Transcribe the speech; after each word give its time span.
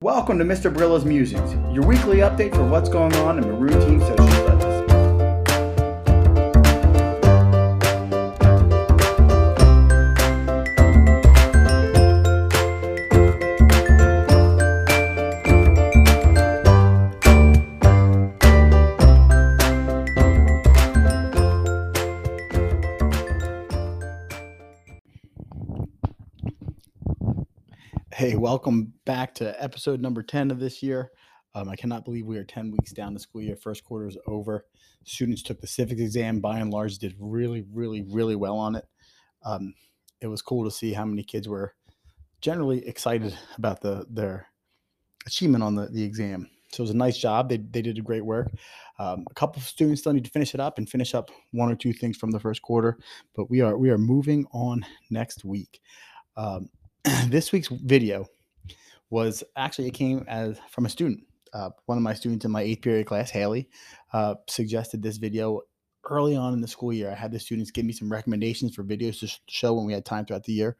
Welcome 0.00 0.38
to 0.38 0.44
Mr. 0.44 0.72
Brilla's 0.72 1.04
Musings, 1.04 1.54
your 1.74 1.84
weekly 1.84 2.18
update 2.18 2.54
for 2.54 2.62
what's 2.62 2.88
going 2.88 3.12
on 3.16 3.36
in 3.36 3.44
Maroon 3.44 3.80
Team 3.80 3.98
Social 3.98 4.28
Studies. 4.28 4.57
Hey, 28.18 28.34
welcome 28.34 28.92
back 29.04 29.32
to 29.36 29.62
episode 29.62 30.00
number 30.00 30.24
10 30.24 30.50
of 30.50 30.58
this 30.58 30.82
year. 30.82 31.12
Um, 31.54 31.68
I 31.68 31.76
cannot 31.76 32.04
believe 32.04 32.26
we 32.26 32.36
are 32.36 32.42
10 32.42 32.72
weeks 32.72 32.90
down 32.90 33.14
the 33.14 33.20
school 33.20 33.42
year. 33.42 33.54
First 33.54 33.84
quarter 33.84 34.08
is 34.08 34.18
over. 34.26 34.66
Students 35.04 35.40
took 35.40 35.60
the 35.60 35.68
civics 35.68 36.00
exam, 36.00 36.40
by 36.40 36.58
and 36.58 36.72
large, 36.72 36.98
did 36.98 37.14
really, 37.20 37.64
really, 37.72 38.02
really 38.02 38.34
well 38.34 38.56
on 38.56 38.74
it. 38.74 38.84
Um, 39.44 39.72
it 40.20 40.26
was 40.26 40.42
cool 40.42 40.64
to 40.64 40.70
see 40.72 40.92
how 40.92 41.04
many 41.04 41.22
kids 41.22 41.46
were 41.46 41.76
generally 42.40 42.84
excited 42.88 43.38
about 43.56 43.82
the 43.82 44.04
their 44.10 44.48
achievement 45.24 45.62
on 45.62 45.76
the, 45.76 45.86
the 45.86 46.02
exam. 46.02 46.50
So 46.72 46.80
it 46.80 46.86
was 46.86 46.90
a 46.90 46.96
nice 46.96 47.18
job. 47.18 47.48
They, 47.48 47.58
they 47.58 47.82
did 47.82 47.98
a 47.98 48.02
great 48.02 48.24
work. 48.24 48.48
Um, 48.98 49.26
a 49.30 49.34
couple 49.34 49.60
of 49.60 49.68
students 49.68 50.00
still 50.00 50.12
need 50.12 50.24
to 50.24 50.30
finish 50.32 50.54
it 50.54 50.60
up 50.60 50.78
and 50.78 50.90
finish 50.90 51.14
up 51.14 51.30
one 51.52 51.70
or 51.70 51.76
two 51.76 51.92
things 51.92 52.16
from 52.16 52.32
the 52.32 52.40
first 52.40 52.62
quarter, 52.62 52.98
but 53.36 53.48
we 53.48 53.60
are 53.60 53.78
we 53.78 53.90
are 53.90 53.98
moving 53.98 54.44
on 54.50 54.84
next 55.08 55.44
week. 55.44 55.80
Um, 56.36 56.68
this 57.28 57.52
week's 57.52 57.68
video 57.68 58.26
was 59.10 59.42
actually 59.56 59.88
it 59.88 59.94
came 59.94 60.24
as 60.28 60.58
from 60.70 60.86
a 60.86 60.88
student. 60.88 61.24
Uh, 61.52 61.70
one 61.86 61.96
of 61.96 62.02
my 62.02 62.12
students 62.12 62.44
in 62.44 62.50
my 62.50 62.60
eighth 62.60 62.82
period 62.82 63.06
class, 63.06 63.30
Haley, 63.30 63.68
uh, 64.12 64.34
suggested 64.48 65.02
this 65.02 65.16
video 65.16 65.62
early 66.10 66.36
on 66.36 66.52
in 66.52 66.60
the 66.60 66.68
school 66.68 66.92
year. 66.92 67.10
I 67.10 67.14
had 67.14 67.32
the 67.32 67.38
students 67.38 67.70
give 67.70 67.84
me 67.84 67.92
some 67.92 68.10
recommendations 68.10 68.74
for 68.74 68.84
videos 68.84 69.20
to 69.20 69.28
sh- 69.28 69.38
show 69.48 69.74
when 69.74 69.86
we 69.86 69.92
had 69.92 70.04
time 70.04 70.26
throughout 70.26 70.44
the 70.44 70.52
year. 70.52 70.76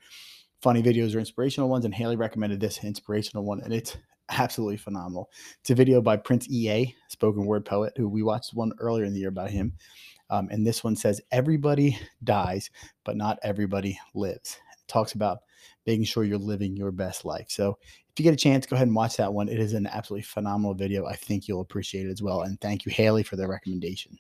Funny 0.61 0.83
videos 0.83 1.15
or 1.15 1.21
inspirational 1.21 1.69
ones, 1.69 1.85
and 1.85 1.95
Haley 1.95 2.17
recommended 2.17 2.61
this 2.61 2.83
inspirational 2.85 3.45
one, 3.45 3.61
and 3.63 3.73
it's 3.73 3.97
absolutely 4.29 4.77
phenomenal. 4.77 5.31
It's 5.61 5.71
a 5.71 5.75
video 5.75 6.03
by 6.03 6.17
Prince 6.17 6.49
EA, 6.51 6.95
spoken 7.09 7.47
word 7.47 7.65
poet, 7.65 7.95
who 7.97 8.09
we 8.09 8.23
watched 8.23 8.55
one 8.55 8.73
earlier 8.81 9.05
in 9.05 9.15
the 9.15 9.21
year 9.21 9.31
about 9.31 9.51
him. 9.51 9.73
Um, 10.31 10.49
and 10.51 10.67
this 10.67 10.85
one 10.85 10.97
says, 10.97 11.23
Everybody 11.31 11.99
dies, 12.23 12.71
but 13.05 13.17
not 13.17 13.39
everybody 13.43 13.99
lives. 14.15 14.59
It 14.73 14.89
talks 14.89 15.13
about 15.13 15.39
making 15.89 16.05
sure 16.05 16.23
you're 16.23 16.37
living 16.37 16.77
your 16.77 16.93
best 16.93 17.25
life. 17.25 17.47
So 17.49 17.79
if 18.11 18.19
you 18.19 18.23
get 18.23 18.35
a 18.35 18.37
chance, 18.37 18.67
go 18.67 18.77
ahead 18.77 18.87
and 18.87 18.95
watch 18.95 19.17
that 19.17 19.33
one. 19.33 19.49
It 19.49 19.59
is 19.59 19.73
an 19.73 19.87
absolutely 19.87 20.23
phenomenal 20.23 20.75
video. 20.75 21.07
I 21.07 21.17
think 21.17 21.49
you'll 21.49 21.63
appreciate 21.63 22.07
it 22.07 22.11
as 22.11 22.23
well. 22.23 22.43
And 22.43 22.61
thank 22.61 22.85
you, 22.85 22.93
Haley, 22.93 23.23
for 23.23 23.37
the 23.37 23.49
recommendation. 23.49 24.19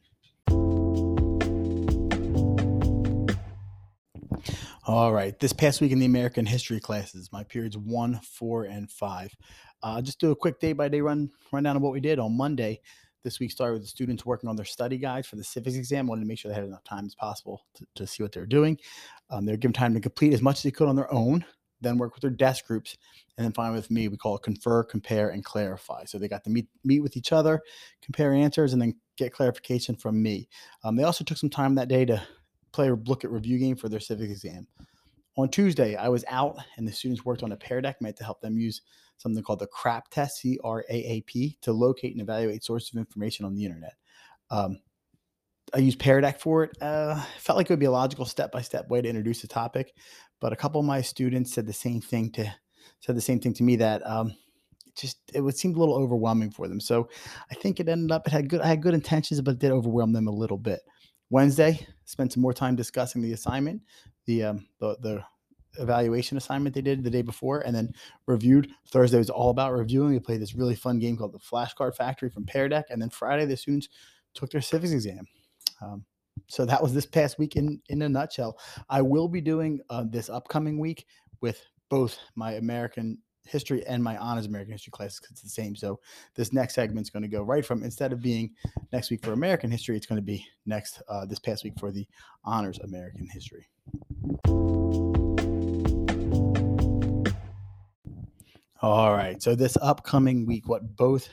All 4.86 5.12
right. 5.12 5.38
This 5.38 5.52
past 5.52 5.82
week 5.82 5.92
in 5.92 5.98
the 5.98 6.06
American 6.06 6.46
history 6.46 6.80
classes, 6.80 7.28
my 7.30 7.44
periods 7.44 7.76
one, 7.76 8.18
four, 8.22 8.64
and 8.64 8.90
five. 8.90 9.36
Uh, 9.82 10.00
just 10.00 10.18
do 10.18 10.30
a 10.30 10.36
quick 10.36 10.60
day 10.60 10.72
by 10.72 10.88
day 10.88 11.02
run 11.02 11.28
rundown 11.52 11.76
of 11.76 11.82
what 11.82 11.92
we 11.92 12.00
did 12.00 12.18
on 12.18 12.34
Monday. 12.34 12.80
This 13.24 13.40
week 13.40 13.50
started 13.50 13.74
with 13.74 13.82
the 13.82 13.88
students 13.88 14.24
working 14.24 14.48
on 14.48 14.56
their 14.56 14.64
study 14.64 14.96
guides 14.96 15.26
for 15.26 15.36
the 15.36 15.44
civics 15.44 15.76
exam. 15.76 16.06
Wanted 16.06 16.22
to 16.22 16.26
make 16.26 16.38
sure 16.38 16.48
they 16.48 16.54
had 16.54 16.64
enough 16.64 16.84
time 16.84 17.04
as 17.04 17.14
possible 17.14 17.66
to, 17.74 17.86
to 17.96 18.06
see 18.06 18.22
what 18.22 18.32
they're 18.32 18.46
doing. 18.46 18.78
Um, 19.28 19.44
they're 19.44 19.58
given 19.58 19.74
time 19.74 19.92
to 19.92 20.00
complete 20.00 20.32
as 20.32 20.40
much 20.40 20.58
as 20.58 20.62
they 20.62 20.70
could 20.70 20.88
on 20.88 20.96
their 20.96 21.12
own, 21.12 21.44
then 21.80 21.98
work 21.98 22.14
with 22.14 22.22
their 22.22 22.30
desk 22.30 22.66
groups, 22.66 22.96
and 23.36 23.44
then 23.44 23.52
finally 23.52 23.78
with 23.78 23.90
me, 23.90 24.08
we 24.08 24.16
call 24.16 24.36
it 24.36 24.42
confer, 24.42 24.82
compare, 24.82 25.30
and 25.30 25.44
clarify. 25.44 26.04
So 26.04 26.18
they 26.18 26.28
got 26.28 26.44
to 26.44 26.50
meet 26.50 26.66
meet 26.84 27.00
with 27.00 27.16
each 27.16 27.32
other, 27.32 27.60
compare 28.02 28.32
answers, 28.32 28.72
and 28.72 28.82
then 28.82 28.94
get 29.16 29.32
clarification 29.32 29.96
from 29.96 30.22
me. 30.22 30.48
Um, 30.84 30.96
they 30.96 31.04
also 31.04 31.24
took 31.24 31.38
some 31.38 31.50
time 31.50 31.74
that 31.74 31.88
day 31.88 32.04
to 32.04 32.22
play 32.72 32.88
a 32.90 32.96
Blooket 32.96 33.30
review 33.30 33.58
game 33.58 33.76
for 33.76 33.88
their 33.88 34.00
civic 34.00 34.30
exam. 34.30 34.66
On 35.36 35.48
Tuesday, 35.48 35.94
I 35.94 36.08
was 36.08 36.24
out 36.28 36.56
and 36.76 36.86
the 36.86 36.92
students 36.92 37.24
worked 37.24 37.42
on 37.44 37.52
a 37.52 37.56
Pear 37.56 37.80
Deck 37.80 38.02
meant 38.02 38.16
to 38.16 38.24
help 38.24 38.40
them 38.40 38.58
use 38.58 38.82
something 39.18 39.42
called 39.42 39.60
the 39.60 39.68
CRAP 39.68 40.08
test, 40.10 40.38
C 40.38 40.58
R 40.64 40.84
A 40.90 40.94
A 40.94 41.20
P, 41.22 41.56
to 41.62 41.72
locate 41.72 42.12
and 42.12 42.20
evaluate 42.20 42.64
sources 42.64 42.90
of 42.92 42.98
information 42.98 43.46
on 43.46 43.54
the 43.54 43.64
internet. 43.64 43.94
Um, 44.50 44.80
I 45.74 45.78
used 45.78 45.98
Pear 45.98 46.20
Deck 46.20 46.40
for 46.40 46.64
it. 46.64 46.80
Uh, 46.80 47.20
felt 47.38 47.56
like 47.56 47.66
it 47.66 47.72
would 47.72 47.80
be 47.80 47.86
a 47.86 47.90
logical 47.90 48.24
step 48.24 48.52
by 48.52 48.62
step 48.62 48.88
way 48.88 49.00
to 49.00 49.08
introduce 49.08 49.42
the 49.42 49.48
topic, 49.48 49.94
but 50.40 50.52
a 50.52 50.56
couple 50.56 50.80
of 50.80 50.86
my 50.86 51.00
students 51.00 51.52
said 51.52 51.66
the 51.66 51.72
same 51.72 52.00
thing 52.00 52.30
to 52.32 52.52
said 53.00 53.16
the 53.16 53.20
same 53.20 53.38
thing 53.38 53.54
to 53.54 53.62
me 53.62 53.76
that 53.76 54.04
um, 54.06 54.34
just 54.96 55.18
it 55.34 55.40
would 55.40 55.56
seem 55.56 55.74
a 55.74 55.78
little 55.78 55.94
overwhelming 55.94 56.50
for 56.50 56.68
them. 56.68 56.80
So 56.80 57.08
I 57.50 57.54
think 57.54 57.80
it 57.80 57.88
ended 57.88 58.12
up 58.12 58.26
it 58.26 58.32
had 58.32 58.48
good 58.48 58.60
I 58.60 58.66
had 58.66 58.82
good 58.82 58.94
intentions, 58.94 59.40
but 59.40 59.52
it 59.52 59.58
did 59.58 59.72
overwhelm 59.72 60.12
them 60.12 60.26
a 60.26 60.32
little 60.32 60.58
bit. 60.58 60.80
Wednesday, 61.30 61.86
spent 62.04 62.32
some 62.32 62.42
more 62.42 62.54
time 62.54 62.74
discussing 62.74 63.22
the 63.22 63.32
assignment, 63.32 63.82
the 64.26 64.44
um, 64.44 64.66
the, 64.80 64.96
the 65.00 65.24
evaluation 65.78 66.36
assignment 66.36 66.74
they 66.74 66.80
did 66.80 67.04
the 67.04 67.10
day 67.10 67.22
before, 67.22 67.60
and 67.60 67.74
then 67.74 67.92
reviewed. 68.26 68.70
Thursday 68.90 69.18
was 69.18 69.30
all 69.30 69.50
about 69.50 69.72
reviewing. 69.72 70.10
We 70.10 70.18
played 70.18 70.40
this 70.40 70.54
really 70.54 70.74
fun 70.74 70.98
game 70.98 71.16
called 71.16 71.32
the 71.32 71.38
Flashcard 71.38 71.94
Factory 71.94 72.30
from 72.30 72.46
Pear 72.46 72.68
Deck, 72.68 72.86
and 72.90 73.00
then 73.00 73.10
Friday 73.10 73.44
the 73.44 73.56
students 73.56 73.88
took 74.34 74.50
their 74.50 74.60
civics 74.60 74.92
exam. 74.92 75.26
Um, 75.80 76.04
so 76.46 76.64
that 76.64 76.82
was 76.82 76.94
this 76.94 77.06
past 77.06 77.38
week 77.38 77.56
in 77.56 77.80
in 77.88 78.02
a 78.02 78.08
nutshell. 78.08 78.58
I 78.88 79.02
will 79.02 79.28
be 79.28 79.40
doing 79.40 79.80
uh, 79.90 80.04
this 80.08 80.28
upcoming 80.30 80.78
week 80.78 81.06
with 81.40 81.64
both 81.88 82.18
my 82.34 82.52
American 82.54 83.18
history 83.44 83.84
and 83.86 84.02
my 84.02 84.16
honors 84.18 84.46
American 84.46 84.72
history 84.72 84.90
classes 84.90 85.20
because 85.20 85.32
it's 85.32 85.42
the 85.42 85.48
same. 85.48 85.74
So 85.74 86.00
this 86.34 86.52
next 86.52 86.74
segment 86.74 87.06
is 87.06 87.10
going 87.10 87.22
to 87.22 87.28
go 87.28 87.42
right 87.42 87.64
from 87.64 87.82
instead 87.82 88.12
of 88.12 88.20
being 88.20 88.54
next 88.92 89.10
week 89.10 89.24
for 89.24 89.32
American 89.32 89.70
history, 89.70 89.96
it's 89.96 90.06
going 90.06 90.20
to 90.20 90.22
be 90.22 90.44
next 90.66 91.02
uh, 91.08 91.24
this 91.24 91.38
past 91.38 91.64
week 91.64 91.74
for 91.78 91.90
the 91.90 92.06
honors 92.44 92.78
American 92.80 93.26
history. 93.26 93.66
All 98.80 99.12
right. 99.12 99.42
So 99.42 99.54
this 99.54 99.76
upcoming 99.82 100.46
week, 100.46 100.68
what 100.68 100.96
both 100.96 101.28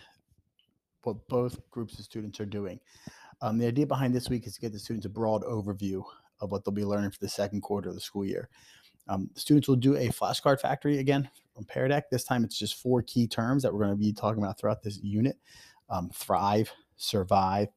what 1.04 1.28
both 1.28 1.60
groups 1.70 2.00
of 2.00 2.06
students 2.06 2.40
are 2.40 2.46
doing. 2.46 2.80
Um, 3.42 3.58
the 3.58 3.68
idea 3.68 3.86
behind 3.86 4.14
this 4.14 4.30
week 4.30 4.48
is 4.48 4.56
to 4.56 4.62
get 4.62 4.72
the 4.72 4.80
students 4.80 5.06
a 5.06 5.10
broad 5.10 5.44
overview 5.44 6.04
of 6.42 6.52
what 6.52 6.64
they'll 6.64 6.74
be 6.74 6.86
learning 6.86 7.12
for 7.12 7.20
the 7.20 7.30
second 7.30 7.62
quarter 7.62 7.90
of 7.90 7.96
the 7.96 8.02
school 8.02 8.26
year. 8.26 8.50
Um, 9.08 9.30
students 9.36 9.68
will 9.68 9.76
do 9.76 9.96
a 9.96 10.10
flashcard 10.10 10.60
factory 10.60 10.98
again 10.98 11.30
from 11.54 11.66
Pear 11.66 11.88
Deck. 11.88 12.10
This 12.10 12.24
time 12.24 12.44
it's 12.44 12.58
just 12.58 12.82
four 12.82 13.02
key 13.04 13.28
terms 13.28 13.64
that 13.64 13.74
we're 13.74 13.86
going 13.86 13.92
to 13.92 13.96
be 13.96 14.14
talking 14.14 14.42
about 14.44 14.60
throughout 14.60 14.82
this 14.82 15.00
unit 15.04 15.38
um, 15.90 16.10
thrive, 16.14 16.72
survive, 16.98 17.68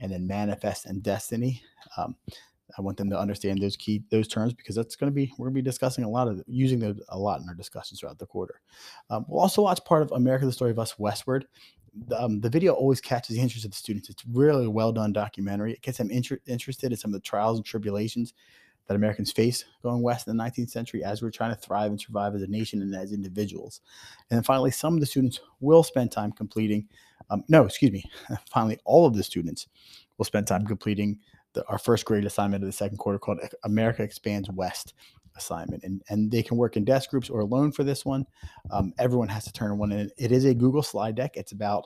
and 0.00 0.12
then 0.12 0.26
manifest 0.26 0.86
and 0.86 1.02
destiny. 1.02 1.62
Um, 1.96 2.16
I 2.76 2.82
want 2.82 2.98
them 2.98 3.08
to 3.10 3.18
understand 3.18 3.62
those 3.62 3.76
key 3.76 4.02
those 4.10 4.28
terms 4.28 4.52
because 4.52 4.76
that's 4.76 4.94
going 4.94 5.10
to 5.10 5.14
be 5.14 5.32
we're 5.38 5.46
going 5.46 5.54
to 5.54 5.62
be 5.62 5.70
discussing 5.70 6.04
a 6.04 6.08
lot 6.08 6.28
of 6.28 6.42
using 6.46 6.78
those 6.78 7.00
a 7.08 7.18
lot 7.18 7.40
in 7.40 7.48
our 7.48 7.54
discussions 7.54 8.00
throughout 8.00 8.18
the 8.18 8.26
quarter. 8.26 8.60
Um, 9.08 9.24
we'll 9.28 9.40
also 9.40 9.62
watch 9.62 9.82
part 9.84 10.02
of 10.02 10.12
America: 10.12 10.44
The 10.44 10.52
Story 10.52 10.70
of 10.70 10.78
Us 10.78 10.98
Westward. 10.98 11.46
The, 12.08 12.22
um, 12.22 12.40
the 12.40 12.50
video 12.50 12.72
always 12.74 13.00
catches 13.00 13.36
the 13.36 13.42
interest 13.42 13.64
of 13.64 13.70
the 13.70 13.76
students. 13.76 14.08
It's 14.08 14.24
really 14.26 14.66
a 14.66 14.70
well 14.70 14.92
done 14.92 15.12
documentary. 15.12 15.72
It 15.72 15.82
gets 15.82 15.98
them 15.98 16.10
inter- 16.10 16.40
interested 16.46 16.92
in 16.92 16.98
some 16.98 17.10
of 17.10 17.14
the 17.14 17.20
trials 17.20 17.58
and 17.58 17.64
tribulations 17.64 18.34
that 18.88 18.94
Americans 18.94 19.30
face 19.30 19.64
going 19.82 20.02
west 20.02 20.26
in 20.26 20.36
the 20.36 20.42
19th 20.42 20.70
century 20.70 21.04
as 21.04 21.22
we're 21.22 21.30
trying 21.30 21.54
to 21.54 21.60
thrive 21.60 21.90
and 21.90 22.00
survive 22.00 22.34
as 22.34 22.42
a 22.42 22.46
nation 22.46 22.80
and 22.80 22.94
as 22.94 23.12
individuals. 23.12 23.82
And 24.30 24.38
then 24.38 24.42
finally, 24.42 24.70
some 24.70 24.94
of 24.94 25.00
the 25.00 25.06
students 25.06 25.40
will 25.60 25.82
spend 25.82 26.10
time 26.10 26.32
completing, 26.32 26.88
um, 27.30 27.44
no, 27.48 27.64
excuse 27.64 27.92
me, 27.92 28.04
finally, 28.50 28.78
all 28.84 29.06
of 29.06 29.14
the 29.14 29.22
students 29.22 29.68
will 30.16 30.24
spend 30.24 30.46
time 30.46 30.66
completing 30.66 31.20
the, 31.52 31.66
our 31.68 31.78
first 31.78 32.04
grade 32.06 32.24
assignment 32.24 32.62
of 32.62 32.68
the 32.68 32.72
second 32.72 32.96
quarter 32.96 33.18
called 33.18 33.40
America 33.64 34.02
Expands 34.02 34.50
West 34.50 34.94
assignment. 35.38 35.82
And, 35.84 36.02
and 36.10 36.30
they 36.30 36.42
can 36.42 36.58
work 36.58 36.76
in 36.76 36.84
desk 36.84 37.10
groups 37.10 37.30
or 37.30 37.40
alone 37.40 37.72
for 37.72 37.84
this 37.84 38.04
one. 38.04 38.26
Um, 38.70 38.92
everyone 38.98 39.28
has 39.28 39.44
to 39.44 39.52
turn 39.52 39.78
one 39.78 39.92
in. 39.92 40.10
It 40.18 40.32
is 40.32 40.44
a 40.44 40.54
Google 40.54 40.82
slide 40.82 41.14
deck. 41.14 41.36
It's 41.36 41.52
about 41.52 41.84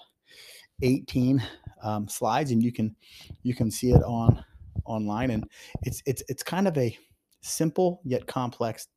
18 0.83 1.43
um, 1.83 2.09
slides 2.09 2.51
and 2.51 2.63
you 2.63 2.73
can 2.73 2.95
you 3.43 3.55
can 3.55 3.71
see 3.71 3.91
it 3.91 4.03
on 4.03 4.45
online 4.85 5.31
and 5.31 5.45
it's 5.83 6.03
it's 6.07 6.23
it's 6.29 6.43
kind 6.43 6.67
of 6.67 6.77
a 6.77 6.97
simple 7.41 8.01
yet 8.05 8.27
complex 8.27 8.89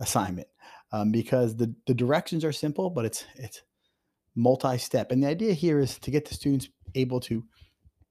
assignment 0.00 0.48
um, 0.92 1.10
because 1.10 1.56
the 1.56 1.74
the 1.86 1.94
directions 1.94 2.44
are 2.44 2.52
simple 2.52 2.90
but 2.90 3.04
it's 3.04 3.24
it's 3.36 3.62
multi-step 4.34 5.10
and 5.10 5.22
the 5.22 5.26
idea 5.28 5.52
here 5.52 5.78
is 5.78 5.98
to 5.98 6.10
get 6.10 6.26
the 6.26 6.34
students 6.34 6.68
able 6.94 7.20
to 7.20 7.44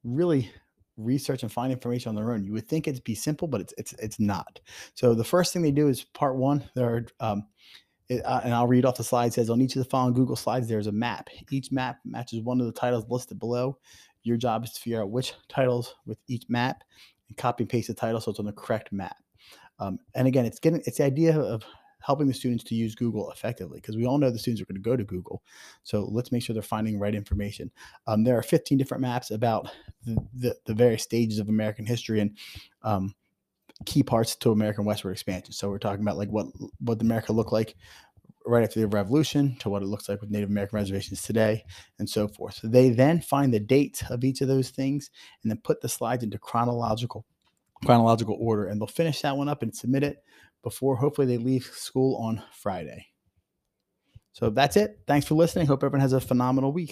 really 0.04 0.52
research 0.98 1.44
and 1.44 1.52
find 1.52 1.72
information 1.72 2.10
on 2.10 2.16
their 2.16 2.32
own 2.32 2.44
you 2.44 2.54
would 2.54 2.68
think 2.68 2.88
it'd 2.88 3.04
be 3.04 3.16
simple 3.16 3.48
but 3.48 3.62
it's 3.62 3.74
it's 3.78 3.94
it's 3.94 4.20
not 4.20 4.60
so 4.94 5.14
the 5.14 5.24
first 5.24 5.54
thing 5.54 5.62
they 5.62 5.72
do 5.72 5.88
is 5.88 6.04
part 6.04 6.36
one 6.36 6.64
there 6.76 7.06
um, 7.20 7.46
uh, 8.26 8.42
and 8.44 8.54
I'll 8.54 8.68
read 8.68 8.86
off 8.86 8.98
the 8.98 9.04
slide. 9.04 9.34
says 9.34 9.50
on 9.50 9.62
each 9.62 9.76
of 9.76 9.84
the 9.84 9.90
following 9.90 10.14
Google 10.14 10.36
slides, 10.36 10.68
there's 10.68 10.88
a 10.88 10.92
map. 10.92 11.30
Each 11.50 11.72
map 11.72 12.00
matches 12.04 12.42
one 12.42 12.60
of 12.60 12.66
the 12.66 12.74
titles 12.74 13.06
listed 13.10 13.40
below. 13.40 13.78
Your 14.24 14.38
job 14.38 14.64
is 14.64 14.72
to 14.74 14.82
figure 14.82 15.02
out 15.02 15.12
which 15.12 15.34
titles 15.50 15.96
with 16.06 16.18
each 16.28 16.44
map 16.50 16.84
and 17.28 17.38
copy 17.38 17.64
and 17.64 17.70
paste 17.70 17.88
the 17.88 17.94
title 17.94 18.20
so 18.20 18.32
it's 18.32 18.40
on 18.40 18.46
the 18.46 18.52
correct 18.52 18.92
map. 18.92 19.16
Um, 19.80 19.98
and 20.14 20.28
again, 20.28 20.46
it's 20.46 20.60
getting 20.60 20.82
it's 20.86 20.98
the 20.98 21.06
idea 21.06 21.40
of 21.40 21.64
helping 22.02 22.28
the 22.28 22.34
students 22.34 22.64
to 22.66 22.76
use 22.76 22.96
Google 22.96 23.32
effectively 23.32 23.80
because 23.80 23.98
we 23.98 24.06
all 24.06 24.18
know 24.18 24.30
the 24.30 24.40
students 24.40 24.62
are 24.62 24.66
going 24.66 24.82
to 24.82 24.90
go 24.90 24.96
to 24.96 25.04
Google. 25.04 25.44
So 25.84 26.02
let's 26.12 26.32
make 26.32 26.44
sure 26.44 26.54
they're 26.54 26.62
finding 26.62 27.00
right 27.00 27.16
information. 27.16 27.72
Um, 28.08 28.24
there 28.24 28.38
are 28.38 28.44
15 28.44 28.78
different 28.78 29.02
maps 29.02 29.32
about 29.32 29.70
the, 30.06 30.18
the, 30.34 30.56
the, 30.66 30.74
various 30.74 31.04
stages 31.04 31.40
of 31.40 31.50
American 31.50 31.86
history 31.86 32.20
and 32.20 32.38
um, 32.84 33.14
key 33.86 34.04
parts 34.04 34.36
to 34.38 34.52
American 34.52 34.86
westward 34.86 35.14
expansion. 35.14 35.54
So 35.54 35.70
we're 35.70 35.80
talking 35.80 36.02
about 36.02 36.18
like 36.18 36.30
what 36.30 36.48
what 36.80 37.02
America 37.02 37.34
looked 37.34 37.54
like 37.54 37.76
right 38.46 38.64
after 38.64 38.80
the 38.80 38.88
revolution 38.88 39.56
to 39.60 39.70
what 39.70 39.84
it 39.84 39.88
looks 39.88 40.10
like 40.10 40.22
with 40.22 40.32
Native 40.32 40.50
American 40.50 40.78
reservations 40.78 41.22
today 41.22 41.64
and 42.00 42.10
so 42.10 42.28
forth. 42.28 42.56
So 42.56 42.68
they 42.68 42.90
then 42.90 43.22
find 43.22 43.54
the 43.54 43.60
dates 43.60 44.04
of 44.10 44.24
each 44.24 44.42
of 44.42 44.48
those 44.48 44.70
things 44.70 45.12
and 45.44 45.52
then 45.52 45.60
put 45.64 45.82
the 45.82 45.90
slides 45.90 46.24
into 46.24 46.40
chronological 46.40 47.26
chronological 47.86 48.38
order 48.40 48.66
and 48.66 48.80
they'll 48.80 48.88
finish 48.88 49.22
that 49.22 49.38
one 49.38 49.50
up 49.50 49.64
and 49.64 49.76
submit 49.76 50.04
it 50.04 50.24
before 50.64 50.96
hopefully 50.96 51.28
they 51.28 51.38
leave 51.38 51.66
school 51.66 52.16
on 52.18 52.42
Friday. 52.54 53.08
So 54.34 54.50
that's 54.50 54.78
it. 54.78 55.00
Thanks 55.08 55.28
for 55.28 55.36
listening. 55.36 55.68
Hope 55.68 55.84
everyone 55.84 56.02
has 56.02 56.14
a 56.14 56.22
phenomenal 56.22 56.72
week. 56.72 56.90